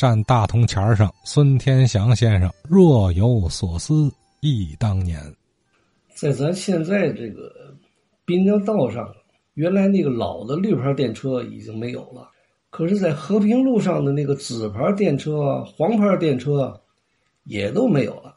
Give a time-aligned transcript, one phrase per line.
[0.00, 5.20] 站大铜钱上，孙天祥先生若有所思忆当年。
[6.14, 7.52] 在咱现在这个
[8.24, 9.14] 滨江道上，
[9.52, 12.26] 原来那个老的绿牌电车已经没有了，
[12.70, 16.80] 可是，在和平路上的那个紫牌电车、黄牌电车
[17.44, 18.34] 也都没有了。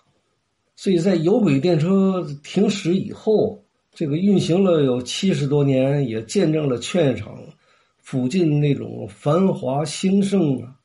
[0.75, 3.57] 所以在有轨电车停驶以后，
[3.93, 7.39] 这个运行了有七十多年，也见证了劝业场
[7.99, 10.75] 附近那种繁华兴盛啊，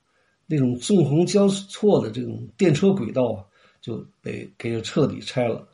[0.51, 3.45] 那种纵横交错的这种电车轨道啊，
[3.83, 5.69] 就被给彻底拆了。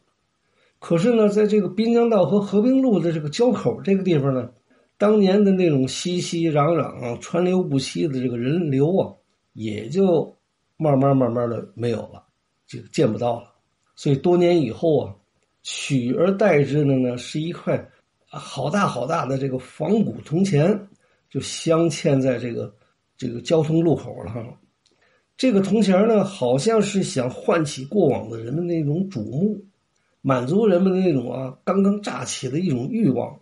[0.81, 4.51] 可是呢，在这个滨江道和和平路的这个交口这个地方呢，
[4.99, 9.15] 当年的那种熙熙攘攘、川流不息的这个人流啊，
[9.53, 10.37] 也就
[10.77, 12.23] 慢慢慢慢的没有了，
[12.67, 13.55] 就见不到了。
[13.95, 15.15] 所以多年以后啊，
[15.63, 17.89] 取而代之的呢，是一块
[18.27, 20.89] 好大好大的这个仿古铜钱，
[21.31, 22.75] 就镶嵌在这个
[23.17, 24.45] 这个交通路口了。
[25.37, 29.65] 这个铜钱呢，好像是想唤起过往的人们那种瞩目。
[30.27, 33.39] 满足人们的那种啊刚刚乍起的一种欲望，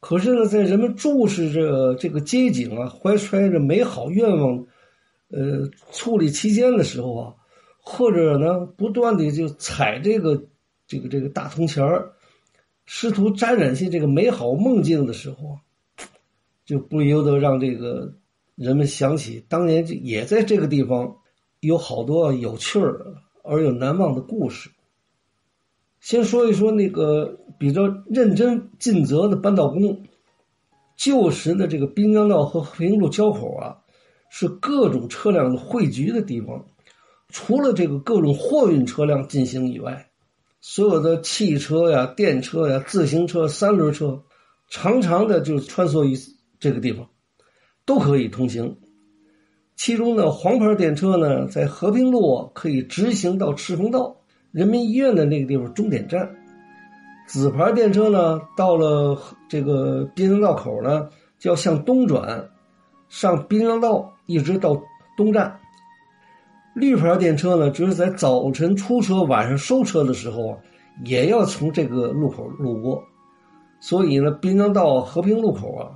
[0.00, 4.64] 可是呢，在人们注视着这个街景啊，怀揣着美好愿望，
[5.28, 7.34] 呃，矗立期间的时候啊，
[7.78, 10.42] 或者呢，不断的就踩这个
[10.86, 12.12] 这个这个大铜钱儿，
[12.86, 15.60] 试图沾染些这个美好梦境的时候啊，
[16.64, 18.10] 就不由得让这个
[18.54, 21.14] 人们想起当年也在这个地方
[21.66, 24.70] 有好多有趣儿而又难忘的故事。
[26.00, 30.06] 先说一说那个比较认真尽责的扳道工。
[30.96, 33.78] 旧时的这个滨江道和和平路交口啊，
[34.30, 36.66] 是各种车辆的汇聚的地方。
[37.30, 40.10] 除了这个各种货运车辆进行以外，
[40.60, 44.22] 所有的汽车呀、电车呀、自行车、三轮车，
[44.68, 46.16] 常常的就穿梭于
[46.60, 47.08] 这个地方，
[47.84, 48.76] 都可以通行。
[49.76, 54.16] 其中呢，黄牌电车呢，在和平路可以直行到赤峰道。
[54.52, 56.30] 人民医院的那个地方终点站，
[57.26, 59.18] 紫牌电车呢，到了
[59.48, 61.08] 这个滨江道口呢，
[61.40, 62.48] 就要向东转，
[63.08, 64.80] 上滨江道一直到
[65.16, 65.58] 东站。
[66.76, 70.58] 绿牌电车呢，只是在早晨出车、晚上收车的时候啊，
[71.04, 73.02] 也要从这个路口路过。
[73.80, 75.90] 所以呢，滨江道和平路口啊，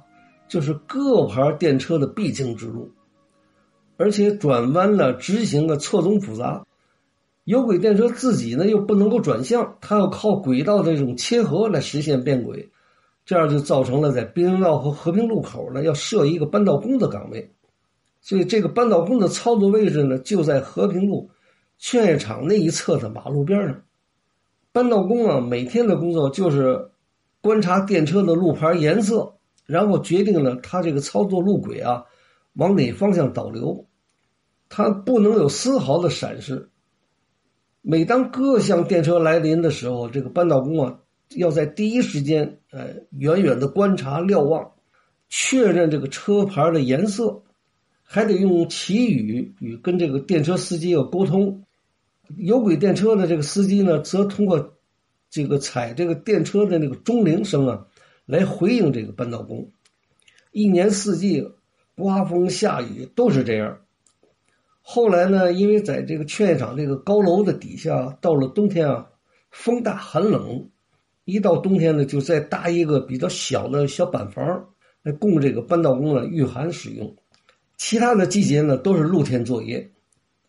[0.48, 2.90] 就是各牌电车的必经之路，
[3.98, 6.64] 而且转弯呢、直行的错综复杂。
[7.44, 12.68] 有轨电车自己呢又不能够转向，它要靠轨道的这种切合来实现变轨，
[13.24, 17.50] 这样就造成了在滨江道和和平路口呢要设一个扳道工的岗位，
[18.20, 21.30] 所以这个扳道工的操作位置呢就在和平路
[21.78, 23.80] 劝业场那一侧的马路边上。
[24.70, 26.90] 扳道工啊每天的工作就是
[27.40, 29.32] 观察电车的路牌颜色，
[29.64, 32.04] 然后决定了他这个操作路轨啊
[32.58, 33.86] 往哪方向导流，
[34.68, 36.70] 它不能有丝毫的闪失。
[37.82, 40.98] 每当各项电车来临的时候，这个扳道工啊，
[41.36, 44.72] 要在第一时间，呃，远远的观察瞭望，
[45.28, 47.44] 确认这个车牌的颜色，
[48.02, 51.62] 还得用祈语与跟这个电车司机要沟通。
[52.36, 54.74] 有轨电车的这个司机呢，则通过
[55.30, 57.86] 这个踩这个电车的那个钟铃声啊，
[58.26, 59.70] 来回应这个扳道工。
[60.50, 61.48] 一年四季，
[61.98, 63.80] 刮风下雨都是这样。
[64.82, 69.08] 后来呢，因为在这个劝业场这个高楼的底下，到了冬天啊，
[69.50, 70.68] 风大寒冷，
[71.24, 74.68] 一到冬天呢，就再搭一个比较小的小板房
[75.02, 77.16] 来供这个扳道工呢御寒使用。
[77.76, 79.90] 其他的季节呢，都是露天作业。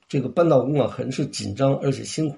[0.08, 2.38] 这个扳道工啊，很是紧张而且辛苦。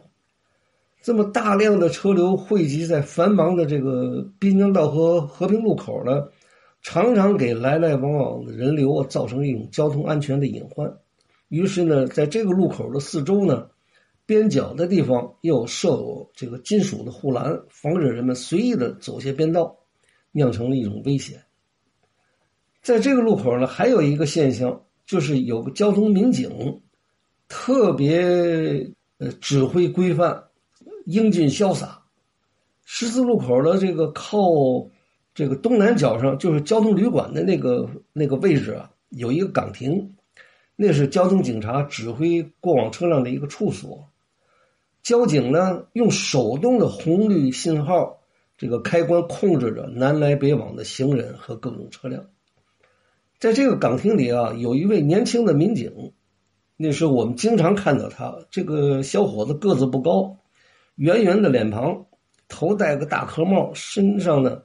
[1.04, 6.28] 这么大量的车流汇集在繁忙的这个滨江道和和平路口呢，
[6.82, 10.92] 常常给来来往往的人流啊造成一种交通安全的隐患。
[11.50, 13.70] 于是呢，在这个路口的四周呢，
[14.26, 19.78] 边角的地方又设有这个金属的护栏，防止人们随意的走下边道，
[20.32, 21.44] 酿成了一种危险。
[22.82, 26.82] 在这个路口呢，还有一个现象，就是有个交通民警，
[27.48, 30.46] 特别呃指挥规范，
[31.06, 32.02] 英俊潇洒。
[32.86, 34.42] 十字路口的这个靠
[35.42, 40.14] 这个东南角上，就是交通旅馆的那个那个位置啊，有一个岗亭。
[40.76, 44.08] 那是交通警察指挥过往车辆的一个处所，
[45.02, 48.20] 交警呢用手动的红绿信号
[48.56, 52.26] 这个开关控制着南来北往的行人和各种车辆。
[53.40, 56.14] 在这个岗亭里啊，有一位年轻的民警，
[56.78, 58.46] 那时候我们经常看到他。
[58.52, 60.38] 这个小伙子个子不高，
[60.98, 62.06] 圆圆的脸庞，
[62.48, 64.62] 头戴个大壳帽，身上呢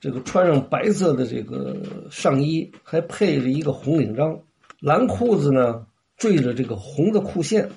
[0.00, 1.76] 这个穿上白色的这个
[2.10, 4.40] 上衣，还配着一个红领章。
[4.80, 5.86] 蓝裤子呢，
[6.16, 7.68] 缀着这个红的裤线，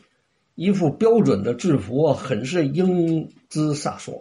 [0.56, 4.16] 一副标准的制服啊，很是英姿飒爽。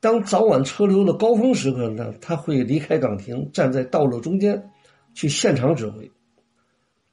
[0.00, 4.70] 当早晚车流的高峰时刻呢，他会离开岗亭，站在道路中间，
[5.14, 6.10] 去现场指挥。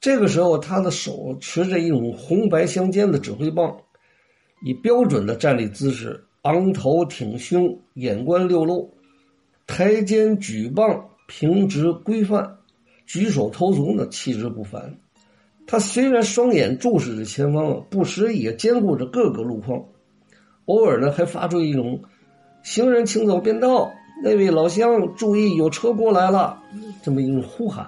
[0.00, 3.78] 这个时候，他的手持着一种红白相间的指挥棒，
[4.64, 8.96] 以标准的站立姿势，昂头挺胸，眼观六路，
[9.66, 12.58] 抬肩举棒，平直规范，
[13.06, 14.98] 举手投足呢气质不凡。
[15.66, 19.82] 他虽然双眼注视着前方，不时也兼顾着各个路况，
[20.66, 22.02] 偶尔呢还发出一种。
[22.62, 23.90] 行人请走便道，
[24.22, 26.62] 那位老乡注意，有车过来了。
[27.02, 27.86] 这么一种呼喊，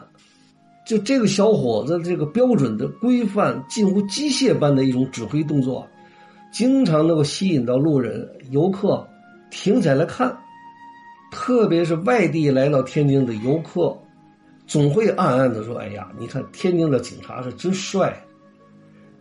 [0.86, 5.86] 就这个小伙子这个标准的、规范、近乎机械般的一种指挥动作，
[6.52, 9.06] 经常能够吸引到路人、游客
[9.50, 10.34] 停下来看。
[11.30, 13.96] 特别是外地来到天津的游客，
[14.66, 18.16] 总会暗暗的说：“哎呀，你看天津的警察是真帅。”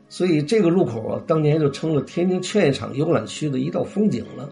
[0.08, 4.50] 所以这个路口啊，当年就成了天津劝业场游览区的一道风景了。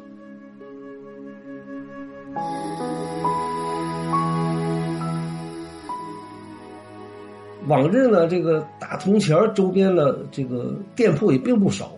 [7.68, 11.92] 往日呢，这个大铜钱周边的这个店铺也并不少，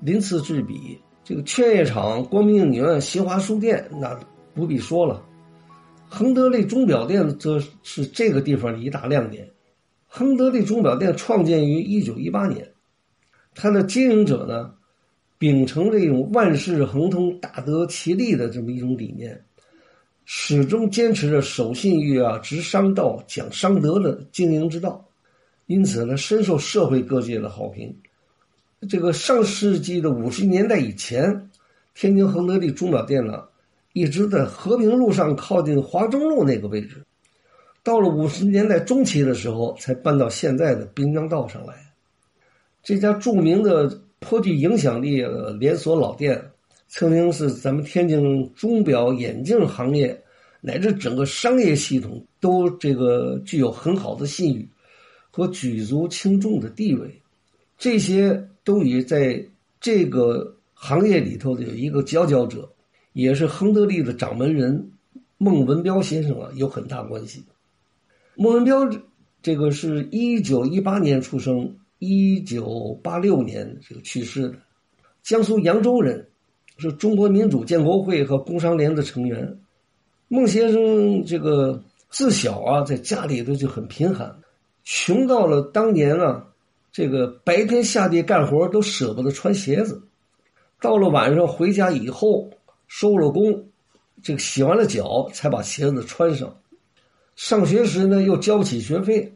[0.00, 0.98] 鳞次栉比。
[1.24, 4.18] 这个劝业场、光明影院、新华书店，那
[4.58, 5.24] 不必说了。
[6.08, 9.48] 亨德利钟表店则是这个地方的一大亮点。
[10.08, 12.68] 亨德利钟表店创建于一九一八年，
[13.54, 14.74] 它的经营者呢，
[15.38, 19.40] 秉承这种万事亨通、大得其利的这么一种理念。
[20.24, 25.06] 始终坚持着守信誉啊、执商道、讲商德的经营之道，
[25.66, 27.94] 因此呢，深受社会各界的好评。
[28.88, 31.50] 这个上世纪的五十年代以前，
[31.94, 33.44] 天津恒德利钟表店呢，
[33.98, 37.02] 一直在和平路上靠近华中路那个位置。
[37.82, 41.74] 到了五十年代中期的时候，才搬到现在的滨江道上来。
[42.82, 46.50] 这家著名的、颇具影响力的连锁老店。
[46.90, 50.18] 曾经是咱们天津钟表眼镜行业
[50.62, 54.66] 乃至整个商业系统都这个具有很好的信誉
[55.30, 57.20] 和举足轻重的地位，
[57.76, 59.44] 这些都与在
[59.78, 62.66] 这个行业里头的有一个佼佼者，
[63.18, 64.92] 也是亨德利的掌门人
[65.38, 67.42] 孟文彪先生啊有很大关系。
[68.36, 68.88] 孟文彪
[69.42, 74.54] 这个是一九一八年出生，一九八六年这个去世的，
[75.24, 76.26] 江苏扬州人。
[76.80, 79.58] 是中国民主建国会和工商联的成员，
[80.28, 84.32] 孟先生这个自小啊，在家里头就很贫寒，
[84.84, 86.46] 穷到了当年啊，
[86.92, 90.00] 这个白天下地干活都舍不得穿鞋子，
[90.80, 92.48] 到了晚上回家以后
[92.88, 93.68] 收了工，
[94.22, 96.52] 这个洗完了脚才把鞋子穿上。
[97.36, 99.32] 上学时呢，又交不起学费，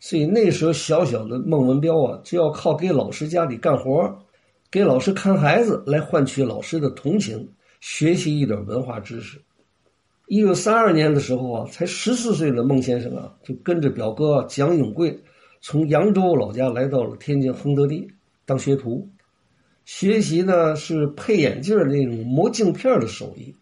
[0.00, 4.16] 所以那时候小小的孟文彪啊，就要靠给老师家里干活。
[4.70, 7.48] 给老师看孩子来换取老师的同情，
[7.80, 9.40] 学习一点文化知识。
[10.28, 15.18] 一九三二年的时候啊，才十四岁的孟先生啊，就跟着表哥蒋永贵
[15.60, 18.10] 从扬州老家来到了天津亨德利
[18.44, 19.08] 当学徒，
[19.86, 23.54] 学习呢是配眼镜那种磨镜片的手艺。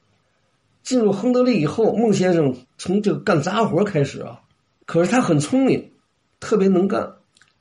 [0.82, 4.40] 进入亨德利以后，孟先生从这个干杂活开始啊，
[4.86, 5.92] 可是他很聪明，
[6.40, 7.10] 特别能干，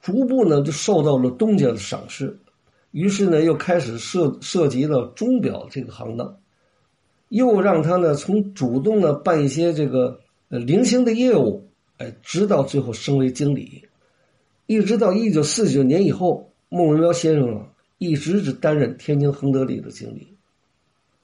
[0.02, 2.40] 逐步呢就受到了东家的赏识。
[2.92, 6.38] 于是呢，又开始涉涉及到钟表这个行当，
[7.28, 11.68] 又让他呢从主动的办一些这个呃零星的业务，
[11.98, 13.84] 哎，直到最后升为经理，
[14.68, 17.68] 一直到一九四九年以后，孟文彪先生啊
[18.04, 20.28] 一直只担任天津恒德里的经理。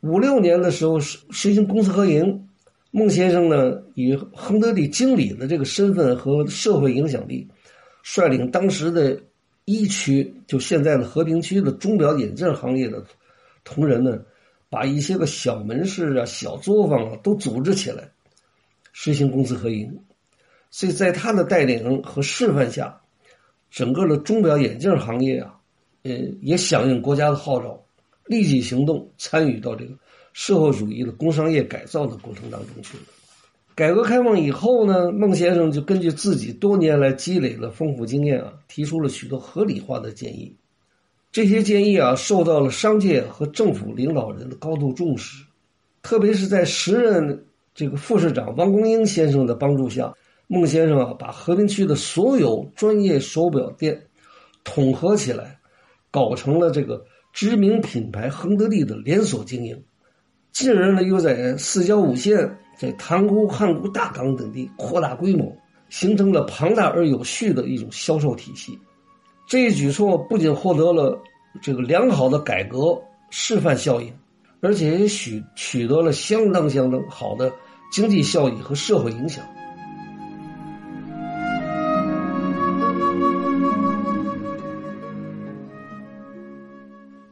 [0.01, 2.48] 五六年的时候实实行公私合营，
[2.91, 7.48] 孟先生呢以恒德里经理的这个身份和社会影响力，
[8.03, 9.21] 率领当时的。
[9.71, 13.05] 一区就现在的和平区的钟表眼镜行业的
[13.63, 14.25] 同仁们，
[14.67, 18.09] 把一些个小门市啊、小作坊啊都组织起来，
[18.93, 19.95] 实行公私合营。
[20.71, 23.00] 所以在他的带领和示范下，
[23.69, 25.59] 整个的钟表眼镜行业啊，
[26.03, 27.79] 呃，也响应国家的号召，
[28.25, 29.94] 立即行动，参与到这个
[30.34, 33.03] 社会主义的工商业改造的过程当中去了。
[33.75, 40.53] 改革开放以后呢，孟先生就根据自己多年来积累的丰富经验啊，提出了许多合理化的建议。
[41.32, 45.46] 这些建议啊，受到了商界和政府领导人的高度重视。
[46.01, 50.13] 特别是在时任这个副市长王公英先生的帮助下，
[50.48, 54.08] 孟先生啊，把和平区的所有专业手表店
[54.63, 55.60] 统合起来，
[56.12, 59.84] 搞成了这个知名品牌亨德利的连锁经营。
[60.51, 62.58] 进而呢，又在四郊五县。
[62.80, 65.54] 在塘沽、汉沽、大港等地扩大规模，
[65.89, 68.80] 形成了庞大而有序的一种销售体系。
[69.46, 71.22] 这一举措不仅获得了
[71.62, 72.98] 这个良好的改革
[73.32, 74.13] 示范效应，
[74.62, 77.51] 而且也取取得了相当相当好的
[77.92, 79.44] 经济效益和社会影响。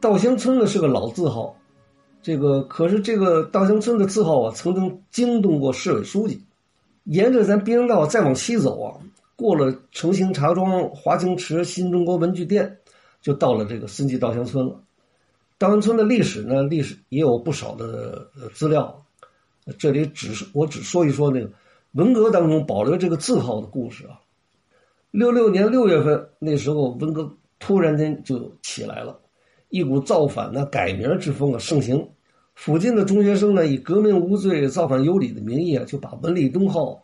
[0.00, 1.56] 稻香村呢是个老字号，
[2.22, 6.42] 这个可是这个稻香村的字号啊，曾经惊动过市委书记。
[7.04, 8.94] 沿着咱滨江道再往西走啊。
[9.34, 12.76] 过了诚兴茶庄、华清池、新中国文具店，
[13.22, 14.80] 就到了这个孙记稻香村了。
[15.58, 19.04] 稻香村的历史呢，历史也有不少的资料。
[19.78, 21.50] 这里只是我只说一说那个
[21.92, 24.20] 文革当中保留这个字号的故事啊。
[25.10, 29.18] 六六年六月份，那时候文革突然间就起来了，
[29.68, 32.08] 一股造反的、改名之风啊盛行。
[32.54, 37.02] 附近的中学生呢，以革命无罪、造反有理的名义啊，就把文理东号、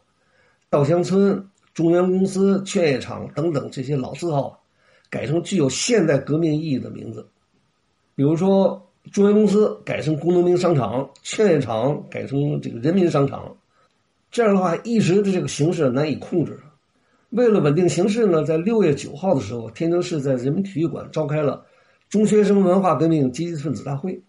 [0.68, 1.47] 稻香村。
[1.75, 4.62] 中原公司、劝业场等等这些老字号，
[5.11, 7.26] 改成具有现代革命意义的名字，
[8.14, 8.80] 比如说
[9.11, 13.56] 中原公司改成工农兵商场，劝业场改成这个人民商场。
[14.30, 16.56] 这样的话，一直的这个形势难以控制。
[17.30, 21.66] 为了稳定形势呢，在六月九号的时候，天津市在人民体育馆召开了
[22.08, 24.20] 中学生文化革命积极分子大会。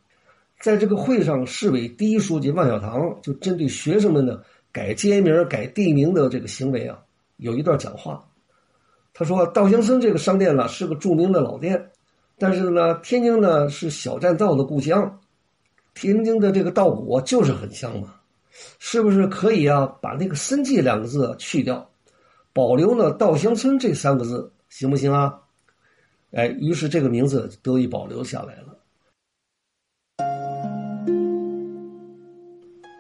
[0.60, 4.42] 在这个会上，市委第一书记万小堂就针对学生们的
[4.72, 6.98] 改街名、改地名的这个行为啊。
[7.38, 8.26] 有一段讲话，
[9.14, 11.92] 他说：“稻香村这个商店呢是个著名的老店，
[12.40, 15.20] 但是呢，天津呢是小栈道的故乡，
[15.94, 18.16] 天津的这个稻谷就是很香嘛，
[18.80, 19.86] 是不是可以啊？
[20.02, 21.90] 把那个‘森记’两个字去掉，
[22.54, 25.38] 保留呢稻香村这三个字，行不行啊？”
[26.36, 28.78] 哎，于是这个名字得以保留下来了。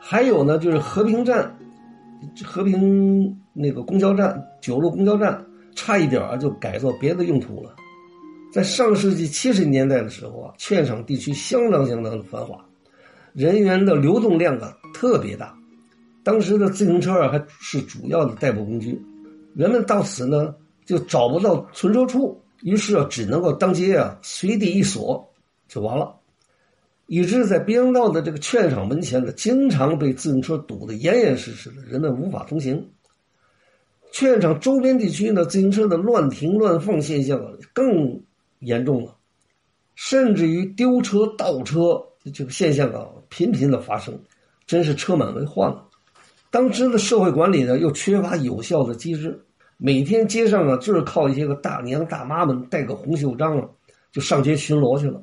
[0.01, 1.55] 还有呢，就是和平站。
[2.43, 7.75] 和平那个公交站九路公交站差一点啊，就改做别的用途了。
[8.51, 12.57] 在上世纪七十年代的时候啊，劝场地区相当相当的繁华，
[13.33, 15.55] 人员的流动量啊特别大。
[16.23, 18.99] 当时的自行车啊还是主要的代步工具，
[19.53, 25.31] 人们到此呢就找不到存车处，于是啊只能够当街啊随地一锁
[25.67, 26.15] 就完了。
[27.05, 32.89] 以致在滨江道的这个劝业场门前呢，经常被自行车堵得严严实实的，人们无法通行。
[34.11, 38.19] 劝场周边地区呢，自行车的乱停乱放现象啊更
[38.57, 39.15] 严重了，
[39.93, 42.03] 甚至于丢车倒车
[42.33, 44.19] 这个现象啊，频频的发生，
[44.65, 45.85] 真是车满为患了。
[46.49, 49.44] 当时的社会管理呢，又缺乏有效的机制，
[49.77, 53.69] 每天街上啊，就是靠一些个大娘大妈们带个红袖章啊，
[54.11, 55.21] 就上街巡逻去了。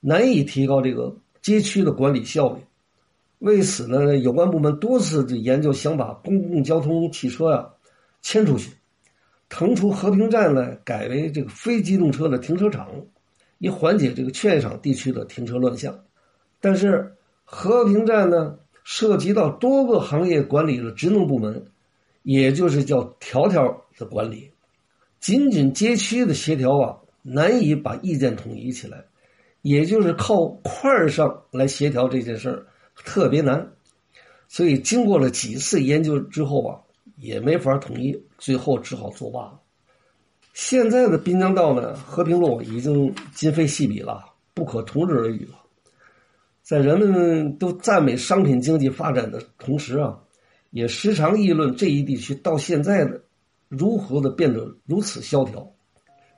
[0.00, 2.60] 难以提高这个街区的管理效率，
[3.38, 7.68] 为此呢，有关部门多次就研究，想把公共交通汽车呀
[8.22, 8.72] 迁出去，
[9.48, 12.88] 腾出和平站呢，改为这个非机动车的停车场，
[13.58, 15.96] 以缓解这个劝业场地区的停车乱象。
[16.60, 21.66] 但是和平站呢，涉及到多个行业管理的职能部门，
[22.22, 24.50] 也就是叫条条的管理，
[25.20, 29.04] 仅仅街区的协调啊，难以把意见统一起来。
[29.62, 32.66] 也就是靠块上来协调这件事儿，
[33.04, 33.64] 特别难，
[34.48, 36.80] 所以经过了几次研究之后啊，
[37.16, 39.60] 也没法统一，最后只好作罢了。
[40.52, 45.58] 现在的滨江道呢，和平路已经今非昔比了，不可同日而语了。
[46.62, 50.18] 在人们都赞美商品经济发展的同时啊，
[50.72, 53.22] 也时常议论这一地区到现在的
[53.68, 55.72] 如何的变得如此萧条。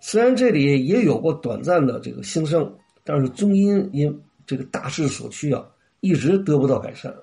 [0.01, 2.75] 虽然这里也有过短暂的这个兴盛。
[3.07, 5.63] 但是终因因这个大势所趋啊，
[6.01, 7.15] 一直得不到改善。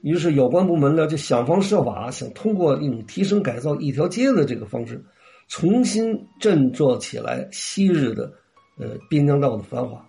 [0.00, 5.00] 于是有关部门呢就想方设法，想通过一种提升改造一条街的这个方式，
[5.46, 8.32] 重新振作起来昔日的
[8.76, 10.04] 呃滨江道的繁华。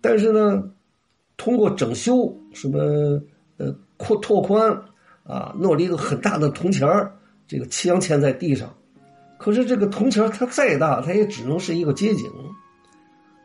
[0.00, 0.62] 但是呢，
[1.36, 2.78] 通过整修什么
[3.56, 4.70] 呃扩拓宽
[5.26, 7.12] 啊，弄了一个很大的铜钱儿，
[7.46, 8.72] 这个镶嵌在地上。
[9.38, 12.30] 可是这个铜钱它再大，它也只能是一个街景。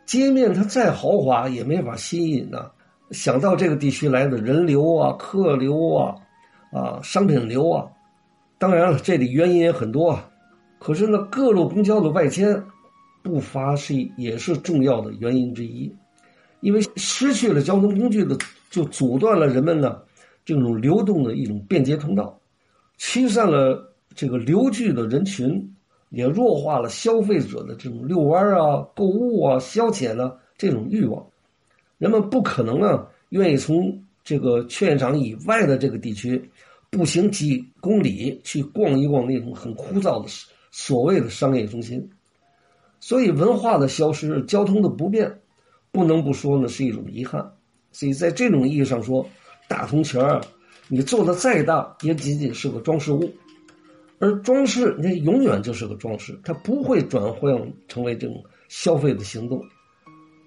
[0.05, 2.69] 街面它再豪华也没法吸引呐，
[3.11, 6.15] 想到这个地区来的人流啊、客流啊、
[6.71, 7.87] 啊商品流啊，
[8.57, 10.27] 当然了，这里原因也很多啊。
[10.79, 12.61] 可是呢，各路公交的外迁，
[13.21, 15.93] 不乏是也是重要的原因之一，
[16.59, 18.37] 因为失去了交通工具的，
[18.69, 19.99] 就阻断了人们呢
[20.45, 22.39] 这种流动的一种便捷通道，
[22.97, 25.75] 驱散了这个流聚的人群。
[26.13, 31.25] 也弱化了消费者的这种遛弯啊、购物啊、消遣呢这种欲望，
[31.97, 36.51] 人们不可能啊愿意从这个劝业场以外的这个地区
[36.89, 40.29] 步行几公里去逛一逛那种很枯燥的
[40.69, 42.09] 所谓的商业中心，
[42.99, 45.39] 所以文化的消失、交通的不便，
[45.93, 47.53] 不能不说呢是一种遗憾。
[47.93, 49.25] 所以在这种意义上说，
[49.67, 50.41] 大铜钱儿
[50.87, 53.31] 你做的再大，也仅仅是个装饰物。
[54.19, 59.63] 而装饰，那永远就是个装饰，它不会转换成为这种消费的行动。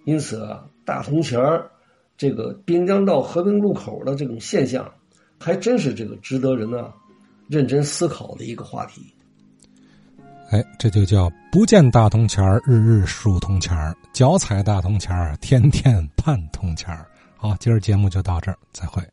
[0.05, 1.69] 因此啊，大铜钱儿
[2.17, 4.89] 这个滨江道和平路口的这种现象，
[5.41, 6.93] 还真是这个值得人呢
[7.49, 9.03] 认真思考的一个话题。
[10.51, 17.05] 哎，这就叫不见大铜钱儿，日日数铜钱儿；脚踩大铜钱儿，天天盼铜钱儿。
[17.45, 19.07] 好，今儿节目就到这儿，再会。